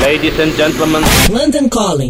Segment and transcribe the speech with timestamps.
[0.00, 1.02] Ladies and gentlemen.
[1.28, 2.08] London Calling.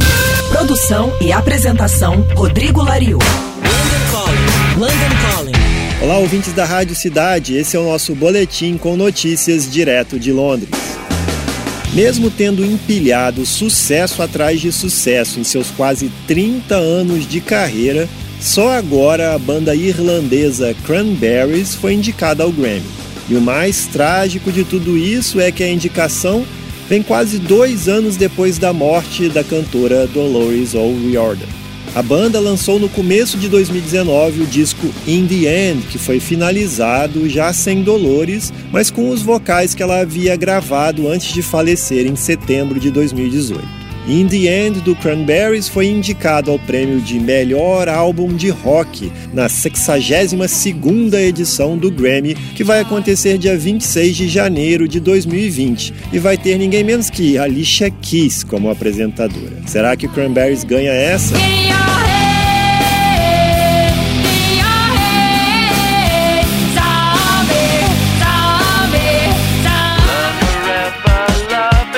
[0.52, 3.18] Produção e apresentação Rodrigo Lariu.
[3.18, 4.78] London Calling.
[4.78, 5.52] London Calling.
[6.00, 7.56] Olá, ouvintes da Rádio Cidade.
[7.56, 10.70] Esse é o nosso boletim com notícias direto de Londres.
[11.92, 18.08] Mesmo tendo empilhado sucesso atrás de sucesso em seus quase 30 anos de carreira,
[18.40, 22.84] só agora a banda irlandesa Cranberries foi indicada ao Grammy.
[23.28, 26.44] E o mais trágico de tudo isso é que a indicação
[26.88, 31.46] vem quase dois anos depois da morte da cantora Dolores O'Riordan.
[31.94, 37.28] A banda lançou no começo de 2019 o disco In the End, que foi finalizado
[37.28, 42.16] já sem Dolores, mas com os vocais que ela havia gravado antes de falecer em
[42.16, 43.83] setembro de 2018.
[44.06, 49.46] In the End do Cranberries foi indicado ao prêmio de melhor álbum de rock na
[49.46, 56.36] 62ª edição do Grammy, que vai acontecer dia 26 de janeiro de 2020 e vai
[56.36, 59.62] ter ninguém menos que Alicia Keys como apresentadora.
[59.66, 61.34] Será que o Cranberries ganha essa?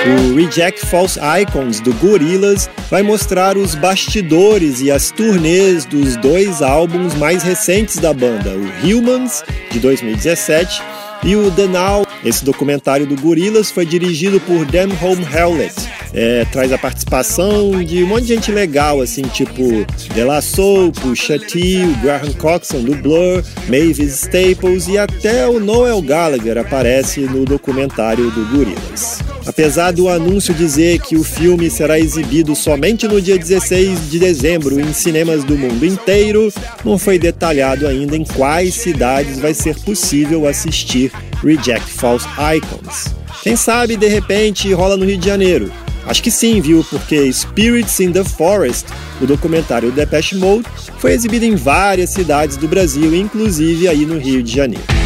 [0.07, 6.61] O Reject False Icons do Gorillaz vai mostrar os bastidores e as turnês dos dois
[6.61, 10.81] álbuns mais recentes da banda, o Humans, de 2017,
[11.25, 12.07] e o The Now.
[12.23, 15.75] Esse documentário do Gorillaz foi dirigido por Dan Home Hewlett.
[16.13, 20.93] É, traz a participação de um monte de gente legal, assim, tipo De La Soul,
[20.93, 27.21] Pusha T, o Graham Coxon do Blur, Mavis Staples e até o Noel Gallagher aparece
[27.21, 29.36] no documentário do Gorillaz.
[29.47, 34.77] Apesar do anúncio dizer que o filme será exibido somente no dia 16 de dezembro
[34.77, 40.45] em cinemas do mundo inteiro, não foi detalhado ainda em quais cidades vai ser possível
[40.45, 43.15] assistir Reject False Icons.
[43.41, 45.71] Quem sabe de repente rola no Rio de Janeiro.
[46.05, 46.85] Acho que sim, viu?
[46.89, 48.87] Porque Spirits in the Forest,
[49.21, 50.65] o documentário Depeche Mode,
[50.99, 54.96] foi exibido em várias cidades do Brasil, inclusive aí no Rio de Janeiro.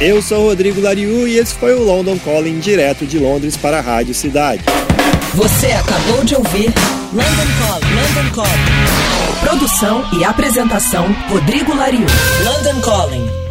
[0.00, 3.80] Eu sou Rodrigo Lariu e esse foi o London Calling direto de Londres para a
[3.80, 4.62] Rádio Cidade.
[5.32, 6.70] Você acabou de ouvir
[7.14, 7.94] London Calling.
[7.94, 9.40] London Calling.
[9.40, 12.06] Produção e apresentação Rodrigo Lariu.
[12.44, 13.45] London Calling.